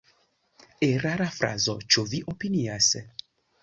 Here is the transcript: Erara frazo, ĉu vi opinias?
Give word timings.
Erara 0.87 1.29
frazo, 1.37 1.79
ĉu 1.93 2.07
vi 2.15 2.25
opinias? 2.37 2.95